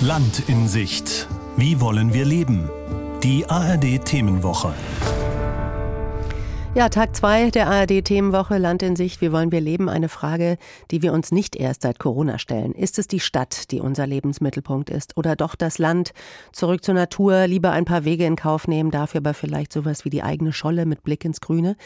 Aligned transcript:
Land 0.00 0.48
in 0.48 0.66
Sicht. 0.66 1.28
Wie 1.56 1.80
wollen 1.80 2.12
wir 2.12 2.24
leben? 2.24 2.68
Die 3.22 3.48
ARD 3.48 4.04
Themenwoche. 4.04 4.74
Ja, 6.76 6.88
Tag 6.88 7.14
zwei 7.14 7.52
der 7.52 7.68
ARD-Themenwoche 7.68 8.58
Land 8.58 8.82
in 8.82 8.96
Sicht. 8.96 9.20
Wie 9.20 9.30
wollen 9.30 9.52
wir 9.52 9.60
leben? 9.60 9.88
Eine 9.88 10.08
Frage, 10.08 10.58
die 10.90 11.02
wir 11.02 11.12
uns 11.12 11.30
nicht 11.30 11.54
erst 11.54 11.82
seit 11.82 12.00
Corona 12.00 12.36
stellen. 12.36 12.72
Ist 12.72 12.98
es 12.98 13.06
die 13.06 13.20
Stadt, 13.20 13.70
die 13.70 13.78
unser 13.78 14.08
Lebensmittelpunkt 14.08 14.90
ist? 14.90 15.16
Oder 15.16 15.36
doch 15.36 15.54
das 15.54 15.78
Land? 15.78 16.10
Zurück 16.50 16.82
zur 16.82 16.94
Natur, 16.94 17.46
lieber 17.46 17.70
ein 17.70 17.84
paar 17.84 18.04
Wege 18.04 18.24
in 18.24 18.34
Kauf 18.34 18.66
nehmen, 18.66 18.90
dafür 18.90 19.18
aber 19.18 19.34
vielleicht 19.34 19.72
sowas 19.72 20.04
wie 20.04 20.10
die 20.10 20.24
eigene 20.24 20.52
Scholle 20.52 20.84
mit 20.84 21.04
Blick 21.04 21.24
ins 21.24 21.40
Grüne? 21.40 21.76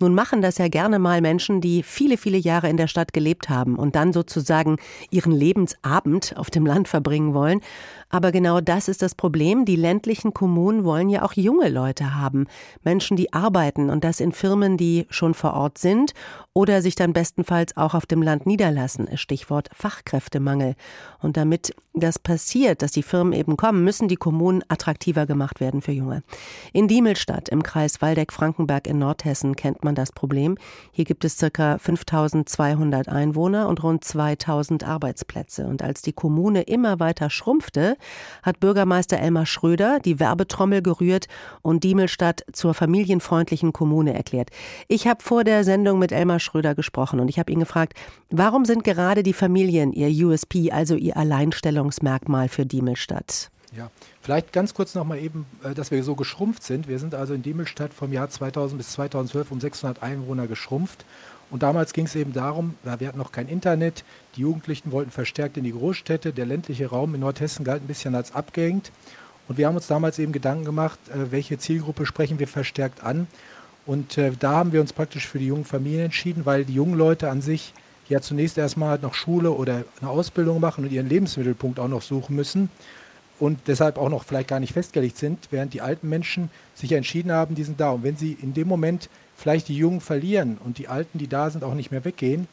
Nun 0.00 0.14
machen 0.14 0.40
das 0.40 0.56
ja 0.56 0.68
gerne 0.68 0.98
mal 0.98 1.20
Menschen, 1.20 1.60
die 1.60 1.82
viele, 1.82 2.16
viele 2.16 2.38
Jahre 2.38 2.70
in 2.70 2.78
der 2.78 2.88
Stadt 2.88 3.12
gelebt 3.12 3.50
haben 3.50 3.76
und 3.76 3.96
dann 3.96 4.14
sozusagen 4.14 4.78
ihren 5.10 5.32
Lebensabend 5.32 6.34
auf 6.38 6.48
dem 6.48 6.64
Land 6.64 6.88
verbringen 6.88 7.34
wollen. 7.34 7.60
Aber 8.08 8.32
genau 8.32 8.62
das 8.62 8.88
ist 8.88 9.02
das 9.02 9.14
Problem. 9.14 9.66
Die 9.66 9.76
ländlichen 9.76 10.32
Kommunen 10.32 10.84
wollen 10.84 11.10
ja 11.10 11.22
auch 11.22 11.34
junge 11.34 11.68
Leute 11.68 12.14
haben. 12.14 12.46
Menschen, 12.82 13.18
die 13.18 13.34
arbeiten 13.34 13.90
und 13.90 14.04
das 14.04 14.20
in 14.20 14.32
Firmen, 14.38 14.76
die 14.76 15.06
schon 15.10 15.34
vor 15.34 15.54
Ort 15.54 15.78
sind 15.78 16.14
oder 16.52 16.80
sich 16.80 16.94
dann 16.94 17.12
bestenfalls 17.12 17.76
auch 17.76 17.94
auf 17.94 18.06
dem 18.06 18.22
Land 18.22 18.46
niederlassen. 18.46 19.08
Stichwort 19.16 19.68
Fachkräftemangel. 19.72 20.76
Und 21.20 21.36
damit 21.36 21.74
das 21.94 22.20
passiert, 22.20 22.82
dass 22.82 22.92
die 22.92 23.02
Firmen 23.02 23.32
eben 23.32 23.56
kommen, 23.56 23.82
müssen 23.82 24.06
die 24.06 24.16
Kommunen 24.16 24.62
attraktiver 24.68 25.26
gemacht 25.26 25.58
werden 25.58 25.82
für 25.82 25.90
Junge. 25.90 26.22
In 26.72 26.86
Diemelstadt 26.86 27.48
im 27.48 27.64
Kreis 27.64 28.00
Waldeck-Frankenberg 28.00 28.86
in 28.86 29.00
Nordhessen 29.00 29.56
kennt 29.56 29.82
man 29.82 29.96
das 29.96 30.12
Problem. 30.12 30.56
Hier 30.92 31.04
gibt 31.04 31.24
es 31.24 31.36
circa 31.36 31.78
5200 31.78 33.08
Einwohner 33.08 33.68
und 33.68 33.82
rund 33.82 34.04
2000 34.04 34.84
Arbeitsplätze. 34.84 35.66
Und 35.66 35.82
als 35.82 36.02
die 36.02 36.12
Kommune 36.12 36.62
immer 36.62 37.00
weiter 37.00 37.30
schrumpfte, 37.30 37.96
hat 38.44 38.60
Bürgermeister 38.60 39.18
Elmar 39.18 39.46
Schröder 39.46 39.98
die 39.98 40.20
Werbetrommel 40.20 40.82
gerührt 40.82 41.26
und 41.62 41.82
Diemelstadt 41.82 42.44
zur 42.52 42.74
familienfreundlichen 42.74 43.72
Kommune 43.72 44.14
erklärt. 44.14 44.27
Ich 44.88 45.06
habe 45.06 45.22
vor 45.22 45.44
der 45.44 45.64
Sendung 45.64 45.98
mit 45.98 46.12
Elmar 46.12 46.40
Schröder 46.40 46.74
gesprochen 46.74 47.20
und 47.20 47.28
ich 47.28 47.38
habe 47.38 47.52
ihn 47.52 47.60
gefragt, 47.60 47.94
warum 48.30 48.64
sind 48.64 48.84
gerade 48.84 49.22
die 49.22 49.32
Familien 49.32 49.92
ihr 49.92 50.26
USP, 50.26 50.70
also 50.70 50.94
ihr 50.94 51.16
Alleinstellungsmerkmal 51.16 52.48
für 52.48 52.66
Diemelstadt? 52.66 53.50
Ja, 53.76 53.90
vielleicht 54.22 54.52
ganz 54.52 54.72
kurz 54.72 54.94
noch 54.94 55.04
mal 55.04 55.18
eben, 55.18 55.46
äh, 55.62 55.74
dass 55.74 55.90
wir 55.90 56.02
so 56.02 56.14
geschrumpft 56.14 56.62
sind. 56.62 56.88
Wir 56.88 56.98
sind 56.98 57.14
also 57.14 57.34
in 57.34 57.42
Diemelstadt 57.42 57.92
vom 57.92 58.12
Jahr 58.12 58.30
2000 58.30 58.78
bis 58.78 58.92
2012 58.92 59.50
um 59.50 59.60
600 59.60 60.02
Einwohner 60.02 60.46
geschrumpft. 60.46 61.04
Und 61.50 61.62
damals 61.62 61.92
ging 61.92 62.04
es 62.04 62.14
eben 62.14 62.32
darum, 62.34 62.74
wir 62.82 63.08
hatten 63.08 63.18
noch 63.18 63.32
kein 63.32 63.48
Internet, 63.48 64.04
die 64.36 64.42
Jugendlichen 64.42 64.92
wollten 64.92 65.10
verstärkt 65.10 65.56
in 65.56 65.64
die 65.64 65.72
Großstädte, 65.72 66.32
der 66.32 66.44
ländliche 66.44 66.88
Raum 66.88 67.14
in 67.14 67.20
Nordhessen 67.20 67.64
galt 67.64 67.82
ein 67.82 67.86
bisschen 67.86 68.14
als 68.14 68.34
abgehängt. 68.34 68.92
Und 69.48 69.56
wir 69.56 69.66
haben 69.66 69.76
uns 69.76 69.86
damals 69.86 70.18
eben 70.18 70.32
Gedanken 70.32 70.66
gemacht, 70.66 70.98
äh, 71.08 71.30
welche 71.32 71.58
Zielgruppe 71.58 72.04
sprechen 72.04 72.38
wir 72.38 72.48
verstärkt 72.48 73.02
an. 73.02 73.26
Und 73.88 74.18
äh, 74.18 74.32
da 74.38 74.50
haben 74.50 74.72
wir 74.72 74.82
uns 74.82 74.92
praktisch 74.92 75.26
für 75.26 75.38
die 75.38 75.46
jungen 75.46 75.64
Familien 75.64 76.04
entschieden, 76.04 76.44
weil 76.44 76.66
die 76.66 76.74
jungen 76.74 76.92
Leute 76.92 77.30
an 77.30 77.40
sich 77.40 77.72
ja 78.10 78.20
zunächst 78.20 78.58
erstmal 78.58 78.98
noch 78.98 79.14
Schule 79.14 79.50
oder 79.50 79.82
eine 80.02 80.10
Ausbildung 80.10 80.60
machen 80.60 80.84
und 80.84 80.92
ihren 80.92 81.08
Lebensmittelpunkt 81.08 81.80
auch 81.80 81.88
noch 81.88 82.02
suchen 82.02 82.36
müssen 82.36 82.68
und 83.38 83.60
deshalb 83.66 83.96
auch 83.96 84.10
noch 84.10 84.24
vielleicht 84.24 84.48
gar 84.48 84.60
nicht 84.60 84.74
festgelegt 84.74 85.16
sind, 85.16 85.48
während 85.50 85.72
die 85.72 85.80
alten 85.80 86.06
Menschen 86.06 86.50
sich 86.74 86.92
entschieden 86.92 87.32
haben, 87.32 87.54
die 87.54 87.64
sind 87.64 87.80
da. 87.80 87.92
Und 87.92 88.02
wenn 88.02 88.18
sie 88.18 88.36
in 88.42 88.52
dem 88.52 88.68
Moment 88.68 89.08
vielleicht 89.34 89.68
die 89.68 89.76
Jungen 89.78 90.02
verlieren 90.02 90.58
und 90.62 90.76
die 90.76 90.88
Alten, 90.88 91.16
die 91.16 91.28
da 91.28 91.48
sind, 91.48 91.64
auch 91.64 91.74
nicht 91.74 91.90
mehr 91.90 92.04
weggehen, 92.04 92.46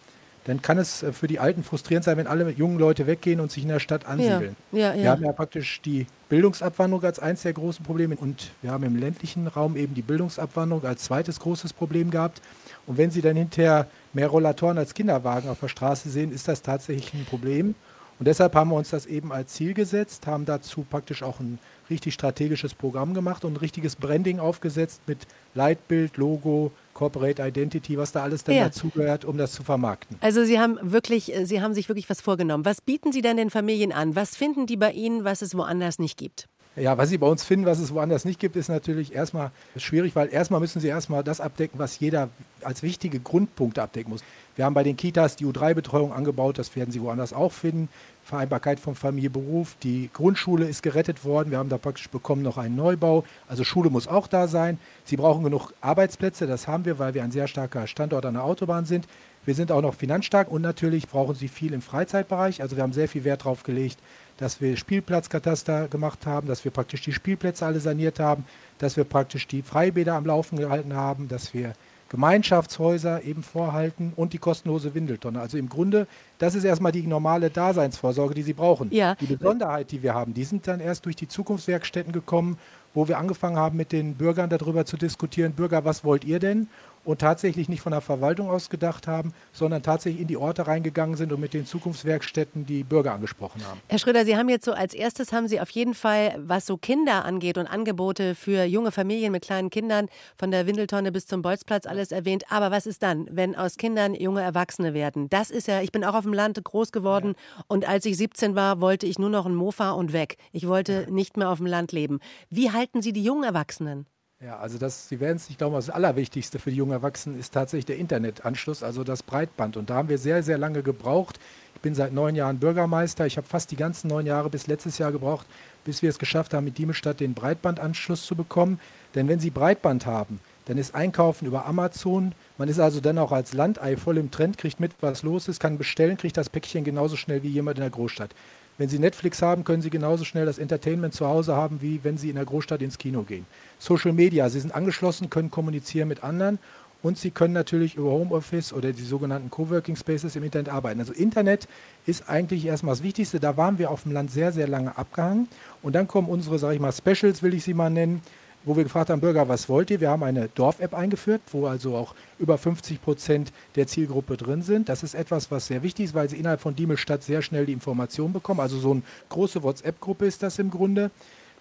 dann 0.46 0.62
kann 0.62 0.78
es 0.78 1.04
äh, 1.04 1.12
für 1.12 1.28
die 1.28 1.40
Alten 1.40 1.64
frustrierend 1.64 2.06
sein, 2.06 2.18
wenn 2.18 2.28
alle 2.28 2.50
jungen 2.52 2.80
Leute 2.80 3.08
weggehen 3.08 3.40
und 3.40 3.52
sich 3.52 3.64
in 3.64 3.70
der 3.70 3.80
Stadt 3.80 4.06
ansiedeln. 4.06 4.56
Ja, 4.72 4.80
ja, 4.80 4.94
ja. 4.94 5.04
Wir 5.04 5.12
haben 5.12 5.24
ja 5.24 5.34
praktisch 5.34 5.82
die 5.82 6.08
Bildungsabwanderung 6.30 7.04
als 7.04 7.20
eines 7.20 7.42
der 7.42 7.54
großen 7.54 7.84
Probleme 7.84 8.16
und 8.16 8.52
wir 8.62 8.72
haben 8.72 8.84
im 8.84 8.96
ländlichen 8.96 9.48
Raum 9.48 9.76
eben 9.76 9.94
die 9.94 10.02
Bildungsabwanderung 10.02 10.86
als 10.86 11.04
zweites 11.04 11.40
großes 11.40 11.74
Problem 11.74 12.12
gehabt. 12.12 12.42
Und 12.88 12.98
wenn 12.98 13.10
Sie 13.10 13.22
dann 13.22 13.36
hinterher 13.36 13.88
mehr 14.14 14.28
Rollatoren 14.28 14.78
als 14.78 14.94
Kinderwagen 14.94 15.50
auf 15.50 15.60
der 15.60 15.68
Straße 15.68 16.10
sehen, 16.10 16.32
ist 16.32 16.48
das 16.48 16.62
tatsächlich 16.62 17.14
ein 17.14 17.26
Problem. 17.26 17.76
Und 18.20 18.28
deshalb 18.28 18.56
haben 18.56 18.70
wir 18.70 18.76
uns 18.76 18.92
das 18.92 19.08
eben 19.08 19.34
als 19.34 19.54
Ziel 19.54 19.74
gesetzt, 19.74 20.26
haben 20.28 20.46
dazu 20.46 20.86
praktisch 20.90 21.22
auch 21.22 21.40
ein 21.40 21.60
richtig 21.90 22.14
strategisches 22.14 22.74
Programm 22.74 23.14
gemacht 23.14 23.44
und 23.44 23.54
ein 23.54 23.58
richtiges 23.58 23.96
Branding 23.96 24.40
aufgesetzt 24.40 25.02
mit 25.08 25.20
Leitbild, 25.54 26.18
Logo, 26.18 26.72
Corporate 26.96 27.46
Identity, 27.46 27.98
was 27.98 28.14
da 28.14 28.24
alles 28.24 28.44
dann 28.44 28.56
ja. 28.56 28.64
dazugehört, 28.64 29.26
um 29.26 29.38
das 29.38 29.52
zu 29.52 29.64
vermarkten. 29.64 30.18
Also 30.22 30.46
Sie 30.46 30.60
haben 30.60 30.80
wirklich, 30.82 31.32
Sie 31.44 31.62
haben 31.62 31.76
sich 31.76 31.90
wirklich 31.90 32.10
was 32.10 32.22
vorgenommen. 32.22 32.66
Was 32.66 32.82
bieten 32.82 33.12
Sie 33.12 33.22
denn 33.22 33.38
den 33.38 33.52
Familien 33.52 33.92
an? 33.92 34.16
Was 34.16 34.36
finden 34.36 34.66
die 34.66 34.78
bei 34.78 34.92
Ihnen, 34.92 35.24
was 35.24 35.44
es 35.44 35.56
woanders 35.56 36.00
nicht 36.00 36.18
gibt? 36.18 36.48
Ja, 36.78 36.98
was 36.98 37.08
Sie 37.08 37.18
bei 37.18 37.28
uns 37.28 37.46
finden, 37.46 37.66
was 37.66 37.80
es 37.80 37.94
woanders 37.94 38.26
nicht 38.26 38.38
gibt, 38.38 38.58
ist 38.58 38.68
natürlich 38.68 39.16
erstmal 39.16 39.52
schwierig, 39.78 40.14
weil 40.14 40.28
erstmal 40.28 40.60
müssen 40.60 40.82
Sie 40.82 40.90
erstmal 40.90 41.24
das 41.24 41.40
abdecken, 41.40 41.80
was 41.80 42.00
jeder 42.00 42.30
als 42.64 42.84
wichtige 42.84 43.22
Grundpunkte 43.22 43.82
abdecken 43.82 44.12
muss. 44.12 44.26
Wir 44.58 44.66
haben 44.66 44.74
bei 44.74 44.84
den 44.84 44.98
Kitas 44.98 45.38
die 45.38 45.46
U3-Betreuung 45.46 46.12
angebaut, 46.12 46.58
das 46.58 46.76
werden 46.76 46.92
Sie 46.92 47.02
woanders 47.02 47.32
auch 47.32 47.54
finden. 47.54 47.88
Vereinbarkeit 48.26 48.80
von 48.82 48.96
Familie, 48.96 49.30
Beruf. 49.30 49.78
Die 49.84 50.10
Grundschule 50.12 50.66
ist 50.66 50.84
gerettet 50.84 51.24
worden. 51.24 51.52
Wir 51.52 51.60
haben 51.60 51.70
da 51.70 51.78
praktisch 51.78 52.10
bekommen 52.10 52.42
noch 52.42 52.58
einen 52.58 52.76
Neubau. 52.76 53.24
Also 53.48 53.64
Schule 53.64 53.90
muss 53.90 54.08
auch 54.08 54.28
da 54.28 54.48
sein. 54.48 54.80
Sie 55.06 55.16
brauchen 55.16 55.44
genug 55.44 55.72
Arbeitsplätze. 55.80 56.48
Das 56.48 56.68
haben 56.68 56.84
wir, 56.84 57.00
weil 57.00 57.14
wir 57.14 57.24
ein 57.24 57.32
sehr 57.32 57.48
starker 57.48 57.88
Standort 57.88 58.26
an 58.26 58.34
der 58.34 58.44
Autobahn 58.44 58.86
sind. 58.86 59.08
Wir 59.46 59.54
sind 59.54 59.72
auch 59.72 59.84
noch 59.84 59.94
finanzstark 59.94 60.50
und 60.50 60.64
natürlich 60.64 61.08
brauchen 61.08 61.36
sie 61.36 61.48
viel 61.48 61.72
im 61.74 61.84
Freizeitbereich. 61.84 62.64
Also 62.64 62.76
wir 62.76 62.84
haben 62.84 62.94
sehr 62.94 63.08
viel 63.08 63.24
Wert 63.24 63.42
darauf 63.42 63.62
gelegt, 63.62 64.00
dass 64.38 64.62
wir 64.62 64.76
Spielplatzkataster 64.78 65.88
gemacht 65.88 66.26
haben, 66.26 66.48
dass 66.48 66.64
wir 66.64 66.72
praktisch 66.72 67.02
die 67.02 67.14
Spielplätze 67.14 67.66
alle 67.66 67.80
saniert 67.80 68.20
haben, 68.20 68.46
dass 68.78 68.98
wir 68.98 69.04
praktisch 69.04 69.48
die 69.48 69.62
Freibäder 69.62 70.14
am 70.16 70.26
Laufen 70.26 70.58
gehalten 70.58 70.94
haben, 70.94 71.28
dass 71.28 71.54
wir 71.54 71.74
Gemeinschaftshäuser 72.10 73.24
eben 73.24 73.42
vorhalten 73.42 74.14
und 74.16 74.34
die 74.34 74.38
kostenlose 74.38 74.94
Windeltonne. 74.94 75.42
Also 75.42 75.58
im 75.58 75.70
Grunde, 75.70 76.08
das 76.38 76.54
ist 76.54 76.64
erstmal 76.64 76.92
die 76.92 77.08
normale 77.08 77.50
Daseinsvorsorge, 77.50 78.36
die 78.36 78.44
Sie 78.44 78.54
brauchen. 78.54 78.92
Ja. 78.92 79.16
Die 79.16 79.26
Besonderheit, 79.26 79.92
die 79.92 80.04
wir 80.04 80.14
haben, 80.14 80.34
die 80.34 80.44
sind 80.44 80.68
dann 80.68 80.80
erst 80.80 81.06
durch 81.06 81.16
die 81.16 81.28
Zukunftswerkstätten 81.28 82.14
gekommen, 82.14 82.58
wo 82.94 83.08
wir 83.08 83.18
angefangen 83.18 83.58
haben, 83.58 83.76
mit 83.76 83.92
den 83.92 84.16
Bürgern 84.16 84.50
darüber 84.50 84.86
zu 84.86 84.98
diskutieren, 84.98 85.54
Bürger, 85.54 85.84
was 85.84 86.04
wollt 86.04 86.24
ihr 86.24 86.40
denn? 86.40 86.70
Und 87.06 87.22
tatsächlich 87.22 87.70
nicht 87.70 87.82
von 87.82 87.92
der 87.92 88.02
Verwaltung 88.02 88.50
aus 88.50 88.70
gedacht 88.70 89.08
haben, 89.08 89.34
sondern 89.54 89.84
tatsächlich 89.84 90.22
in 90.22 90.28
die 90.28 90.38
Orte 90.38 90.68
reingegangen 90.68 91.16
sind 91.16 91.32
und 91.32 91.40
mit 91.40 91.54
den 91.54 91.66
Zukunftswerkstätten 91.66 92.66
die 92.66 92.84
Bürger 92.84 93.14
angesprochen 93.14 93.66
haben. 93.66 93.80
Herr 93.88 94.00
Schröder, 94.00 94.26
Sie 94.26 94.36
haben 94.36 94.50
jetzt 94.50 94.66
so 94.66 94.74
als 94.74 94.94
erstes 94.94 95.32
haben 95.32 95.48
Sie 95.48 95.62
auf 95.62 95.70
jeden 95.70 95.94
Fall, 95.94 96.36
was 96.40 96.66
so 96.66 96.78
Kinder 96.78 97.26
angeht 97.26 97.58
und 97.58 97.68
Angebote 97.68 98.36
für 98.36 98.64
junge 98.64 98.92
Familien 98.92 99.32
mit 99.32 99.44
kleinen 99.44 99.70
Kindern, 99.70 100.08
von 100.38 100.52
der 100.52 100.68
Windeltonne 100.68 101.12
bis 101.12 101.28
zum 101.28 101.42
Bolzplatz 101.42 101.86
alles 101.86 102.12
erwähnt. 102.12 102.52
Aber 102.52 102.72
was 102.72 102.86
ist 102.86 103.04
dann, 103.04 103.28
wenn 103.32 103.56
aus 103.56 103.78
Kindern 103.78 104.14
junge 104.16 104.42
Erwachsene 104.42 104.94
werden? 104.94 105.30
Das 105.30 105.52
ist 105.52 105.68
ja, 105.68 105.82
ich 105.82 105.92
bin 105.92 106.04
auch 106.04 106.16
auf 106.16 106.24
dem 106.24 106.34
Land 106.34 106.62
groß 106.64 106.92
geworden 106.92 107.36
ja. 107.36 107.64
und 107.68 107.88
als 107.88 108.06
ich 108.06 108.18
17 108.18 108.56
war, 108.56 108.82
wollte 108.82 109.06
ich 109.06 109.20
nur 109.20 109.30
noch 109.30 109.46
ein 109.46 109.56
Mofa 109.56 109.92
und 109.92 110.14
weg. 110.14 110.38
Ich 110.52 110.68
wollte 110.68 111.08
nicht 111.10 111.38
mehr 111.38 111.50
auf 111.50 111.60
dem 111.60 111.68
Land 111.68 111.92
leben. 111.92 112.20
Wie 112.50 112.72
halten 112.72 113.02
Sie 113.02 113.14
die 113.14 113.24
jungen 113.24 113.44
Erwachsenen? 113.44 114.08
Ja, 114.46 114.60
also 114.60 114.78
das, 114.78 115.10
Sie 115.10 115.20
werden 115.20 115.38
es 115.38 115.50
nicht 115.50 115.58
glauben, 115.58 115.74
das 115.74 115.90
Allerwichtigste 115.90 116.60
für 116.60 116.70
die 116.70 116.76
jungen 116.76 116.92
Erwachsenen 116.92 117.40
ist 117.40 117.52
tatsächlich 117.52 117.88
der 117.88 117.98
Internetanschluss, 117.98 118.84
also 118.84 119.04
das 119.04 119.24
Breitband. 119.24 119.76
Und 119.76 119.90
da 119.90 119.96
haben 119.96 120.08
wir 120.08 120.20
sehr, 120.20 120.44
sehr 120.44 120.60
lange 120.60 120.84
gebraucht. 120.84 121.40
Ich 121.74 121.82
bin 121.82 121.96
seit 121.96 122.14
neun 122.14 122.36
Jahren 122.36 122.60
Bürgermeister. 122.60 123.26
Ich 123.26 123.38
habe 123.38 123.48
fast 123.48 123.72
die 123.72 123.76
ganzen 123.76 124.08
neun 124.08 124.28
Jahre 124.28 124.52
bis 124.52 124.68
letztes 124.68 125.00
Jahr 125.00 125.12
gebraucht, 125.12 125.48
bis 125.84 126.04
wir 126.04 126.12
es 126.12 126.20
geschafft 126.20 126.54
haben, 126.54 126.66
mit 126.66 126.78
Diemelstadt 126.78 127.22
den 127.22 127.34
Breitbandanschluss 127.34 128.24
zu 128.24 128.36
bekommen. 128.36 128.80
Denn 129.16 129.28
wenn 129.28 129.40
Sie 129.40 129.50
Breitband 129.50 130.06
haben, 130.06 130.40
dann 130.66 130.78
ist 130.78 130.94
Einkaufen 130.94 131.48
über 131.48 131.66
Amazon. 131.66 132.34
Man 132.60 132.70
ist 132.70 132.80
also 132.80 133.00
dann 133.00 133.18
auch 133.18 133.32
als 133.32 133.54
Landei 133.54 133.98
voll 133.98 134.20
im 134.20 134.30
Trend, 134.30 134.60
kriegt 134.60 134.80
mit, 134.80 134.92
was 135.02 135.24
los 135.24 135.48
ist, 135.48 135.60
kann 135.60 135.80
bestellen, 135.80 136.18
kriegt 136.18 136.38
das 136.38 136.50
Päckchen 136.52 136.84
genauso 136.84 137.16
schnell 137.16 137.42
wie 137.42 137.50
jemand 137.50 137.80
in 137.80 137.82
der 137.82 137.90
Großstadt. 137.90 138.30
Wenn 138.78 138.90
Sie 138.90 139.00
Netflix 139.00 139.42
haben, 139.42 139.64
können 139.64 139.82
Sie 139.82 139.90
genauso 139.90 140.26
schnell 140.26 140.46
das 140.46 140.58
Entertainment 140.58 141.14
zu 141.14 141.26
Hause 141.26 141.56
haben, 141.56 141.82
wie 141.82 142.02
wenn 142.04 142.18
Sie 142.18 142.30
in 142.30 142.36
der 142.36 142.44
Großstadt 142.44 142.82
ins 142.82 142.98
Kino 142.98 143.24
gehen. 143.24 143.46
Social 143.80 144.12
Media, 144.12 144.50
Sie 144.50 144.60
sind 144.60 144.76
angeschlossen, 144.76 145.30
können 145.30 145.50
kommunizieren 145.50 146.10
mit 146.10 146.24
anderen 146.24 146.60
und 147.02 147.18
Sie 147.18 147.32
können 147.32 147.54
natürlich 147.54 147.96
über 147.96 148.10
Homeoffice 148.10 148.74
oder 148.74 148.92
die 148.92 149.04
sogenannten 149.04 149.50
Coworking 149.50 149.96
Spaces 149.96 150.36
im 150.36 150.44
Internet 150.44 150.70
arbeiten. 150.70 151.00
Also 151.00 151.14
Internet 151.14 151.70
ist 152.06 152.28
eigentlich 152.28 152.66
erstmal 152.66 152.96
das 152.96 153.04
Wichtigste. 153.04 153.40
Da 153.40 153.56
waren 153.56 153.80
wir 153.80 153.92
auf 153.92 154.04
dem 154.04 154.12
Land 154.12 154.32
sehr, 154.32 154.52
sehr 154.52 154.68
lange 154.68 154.98
abgehangen. 154.98 155.48
Und 155.82 155.96
dann 155.96 156.08
kommen 156.08 156.28
unsere, 156.28 156.60
sage 156.60 156.76
ich 156.76 156.82
mal, 156.82 156.92
Specials, 156.92 157.44
will 157.44 157.54
ich 157.54 157.64
sie 157.64 157.74
mal 157.74 157.90
nennen 157.90 158.22
wo 158.66 158.76
wir 158.76 158.84
gefragt 158.84 159.10
haben, 159.10 159.22
Bürger, 159.22 159.48
was 159.48 159.70
wollt 159.70 159.92
ihr? 159.92 160.02
Wir 160.02 160.10
haben 160.10 160.24
eine 160.24 160.50
Dorf-App 160.50 160.94
eingeführt, 160.94 161.42
wo 161.52 161.68
also 161.68 161.96
auch 161.96 162.16
über 162.40 162.58
50 162.58 163.02
Prozent 163.02 163.54
der 163.76 163.88
Zielgruppe 163.88 164.38
drin 164.38 164.64
sind. 164.64 164.90
Das 164.90 165.04
ist 165.04 165.14
etwas, 165.14 165.52
was 165.52 165.68
sehr 165.68 165.84
wichtig 165.84 166.06
ist, 166.06 166.14
weil 166.16 166.30
sie 166.30 166.38
innerhalb 166.38 166.62
von 166.62 166.76
Diemelstadt 166.76 167.24
sehr 167.24 167.42
schnell 167.42 167.68
die 167.68 167.74
Informationen 167.74 168.34
bekommen. 168.34 168.60
Also 168.60 168.80
so 168.80 168.92
eine 168.92 169.04
große 169.30 169.62
WhatsApp-Gruppe 169.62 170.26
ist 170.26 170.42
das 170.42 170.58
im 170.60 170.72
Grunde. 170.72 171.12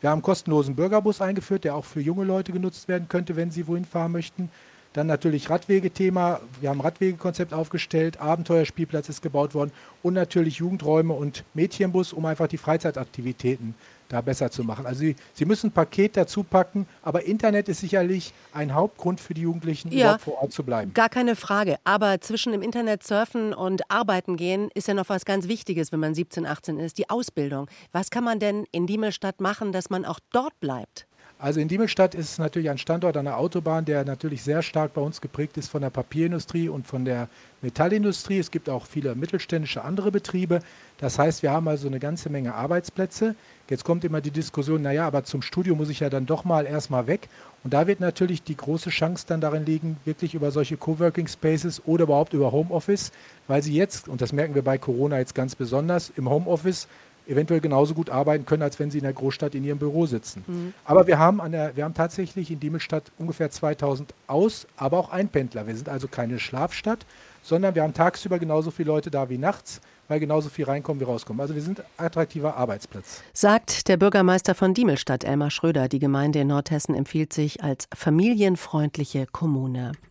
Wir 0.01 0.11
haben 0.11 0.17
einen 0.17 0.23
kostenlosen 0.23 0.75
Bürgerbus 0.75 1.21
eingeführt, 1.21 1.65
der 1.65 1.75
auch 1.75 1.85
für 1.85 2.01
junge 2.01 2.25
Leute 2.25 2.53
genutzt 2.53 2.89
werden 2.89 3.09
könnte, 3.09 3.37
wenn 3.37 3.51
sie 3.51 3.67
wohin 3.67 3.85
fahren 3.85 4.12
möchten. 4.12 4.51
Dann 4.94 5.08
natürlich 5.08 5.50
Radwegethema. 5.50 6.41
Wir 6.61 6.70
haben 6.70 6.79
ein 6.79 6.85
Radwegekonzept 6.85 7.52
aufgestellt. 7.52 8.20
Abenteuerspielplatz 8.20 9.08
ist 9.08 9.23
gebaut 9.23 9.52
worden. 9.52 9.73
Und 10.02 10.14
natürlich 10.14 10.56
Jugendräume 10.56 11.12
und 11.12 11.44
Mädchenbus, 11.52 12.12
um 12.12 12.25
einfach 12.26 12.46
die 12.46 12.58
Freizeitaktivitäten 12.58 13.75
da 14.08 14.20
besser 14.20 14.52
zu 14.52 14.62
machen. 14.62 14.87
Also 14.87 15.00
Sie, 15.00 15.17
Sie 15.32 15.46
müssen 15.46 15.69
ein 15.69 15.73
Paket 15.73 16.17
dazu 16.17 16.44
packen, 16.44 16.87
aber 17.02 17.25
Internet 17.25 17.69
ist 17.69 17.81
sicherlich 17.81 18.32
ein 18.52 18.73
Hauptgrund 18.73 19.19
für 19.19 19.35
die 19.35 19.41
Jugendlichen, 19.41 19.91
ja, 19.91 20.00
überhaupt 20.00 20.23
vor 20.23 20.43
Ort 20.43 20.52
zu 20.52 20.62
bleiben. 20.62 20.94
Gar 20.94 21.08
keine 21.08 21.35
Frage. 21.35 21.79
Aber 21.82 22.20
zwischen 22.20 22.52
dem 22.52 22.62
Internet 22.62 23.02
surfen 23.02 23.52
und 23.52 23.91
arbeiten 23.91 24.37
gehen 24.37 24.70
ist 24.75 24.87
ja 24.87 24.94
noch 24.94 25.08
was 25.08 25.25
ganz 25.25 25.49
Wichtiges, 25.49 25.91
wenn 25.91 26.00
man 26.00 26.14
17, 26.14 26.46
18 26.46 26.79
ist, 26.79 26.99
die 26.99 27.11
Ausbildung. 27.11 27.69
Was 27.91 28.11
kann 28.11 28.23
man 28.23 28.38
denn 28.38 28.64
in 28.70 28.87
Diemelstadt 28.87 29.41
machen, 29.41 29.73
dass 29.73 29.91
man 29.91 30.05
auch 30.05 30.20
dort 30.31 30.58
bleibt? 30.61 31.08
Also 31.39 31.61
in 31.61 31.69
Diemelstadt 31.69 32.15
ist 32.15 32.31
es 32.31 32.39
natürlich 32.39 32.71
ein 32.71 32.79
Standort 32.79 33.17
an 33.17 33.25
der 33.25 33.39
Autobahn, 33.39 33.85
der 33.85 34.05
natürlich 34.05 34.43
sehr 34.43 34.63
stark 34.63 34.95
bei 34.95 35.01
uns 35.01 35.21
geprägt 35.21 35.57
ist 35.57 35.69
von 35.69 35.83
der 35.83 35.91
Papierindustrie 35.91 36.69
und 36.69 36.87
von 36.87 37.05
der 37.05 37.29
Metallindustrie. 37.61 38.39
Es 38.39 38.51
gibt 38.51 38.71
auch 38.71 38.87
viele 38.87 39.15
mittelständische 39.15 39.83
andere 39.83 40.13
Betriebe. 40.13 40.61
Das 40.99 41.19
heißt, 41.19 41.43
wir 41.43 41.51
haben 41.51 41.67
also 41.67 41.89
eine 41.89 41.99
ganze 41.99 42.31
Menge 42.31 42.55
Arbeitsplätze. 42.55 43.35
Jetzt 43.69 43.85
kommt 43.85 44.05
immer 44.05 44.21
die 44.21 44.31
Diskussion, 44.31 44.81
naja, 44.83 45.07
aber 45.07 45.25
zum 45.25 45.43
Studio 45.43 45.75
muss 45.75 45.89
ich 45.89 46.01
ja 46.01 46.09
dann 46.09 46.25
doch 46.25 46.45
mal 46.45 46.67
erstmal 46.67 47.09
weg. 47.09 47.29
Und 47.65 47.75
da 47.75 47.87
wird 47.87 47.99
natürlich 47.99 48.43
die 48.43 48.57
große 48.57 48.91
Chance 48.91 49.25
dann 49.27 49.41
darin 49.41 49.67
liegen, 49.67 49.97
wirklich 50.05 50.35
über 50.35 50.51
solche 50.51 50.77
Coworking 50.77 51.27
Spaces 51.27 51.83
oder 51.85 52.05
überhaupt 52.05 52.33
über 52.33 52.53
Homeoffice, 52.53 53.11
weil 53.49 53.63
sie 53.63 53.75
jetzt, 53.75 54.09
und 54.09 54.21
das 54.21 54.33
merken 54.33 54.55
wir 54.55 54.63
bei 54.63 54.79
Corona 54.79 55.19
jetzt 55.19 55.35
ganz 55.35 55.57
besonders, 55.57 56.13
im 56.17 56.31
Homeoffice 56.31 56.87
eventuell 57.26 57.61
genauso 57.61 57.94
gut 57.94 58.11
arbeiten 58.11 58.44
können, 58.47 58.62
als 58.62 58.79
wenn 58.79 58.91
sie 58.91 58.99
in 58.99 59.05
der 59.05 59.12
Großstadt 59.12 59.55
in 59.55 59.65
ihrem 59.65 59.79
Büro 59.79 60.06
sitzen. 60.06 60.44
Mhm. 60.47 60.75
Aber 60.85 61.06
wir 61.06 61.19
haben, 61.19 61.41
an 61.41 61.53
der, 61.53 61.76
wir 61.76 61.85
haben 61.85 61.94
tatsächlich 61.94 62.50
in 62.50 62.61
Diemelstadt 62.61 63.05
ungefähr 63.19 63.50
2000 63.50 64.15
Aus-, 64.26 64.67
aber 64.76 64.99
auch 64.99 65.11
Einpendler. 65.11 65.67
Wir 65.67 65.76
sind 65.76 65.88
also 65.88 66.09
keine 66.09 66.38
Schlafstadt, 66.38 67.06
sondern 67.43 67.75
wir 67.75 67.82
haben 67.82 67.94
tagsüber 67.94 68.38
genauso 68.38 68.71
viele 68.71 68.88
Leute 68.88 69.11
da 69.11 69.29
wie 69.29 69.38
nachts, 69.38 69.81
weil 70.09 70.21
genauso 70.21 70.49
viel 70.49 70.65
reinkommen 70.65 71.00
wie 71.00 71.05
rauskommen. 71.05 71.41
Also 71.41 71.55
wir 71.55 71.62
sind 71.62 71.82
attraktiver 71.97 72.56
Arbeitsplatz. 72.56 73.23
Sagt 73.32 73.88
der 73.88 73.97
Bürgermeister 73.97 74.55
von 74.55 74.75
Diemelstadt, 74.75 75.25
Elmar 75.25 75.50
Schröder. 75.50 75.88
Die 75.88 75.99
Gemeinde 75.99 76.41
in 76.41 76.49
Nordhessen 76.49 76.94
empfiehlt 76.94 77.32
sich 77.32 77.62
als 77.62 77.88
familienfreundliche 77.94 79.27
Kommune. 79.31 79.93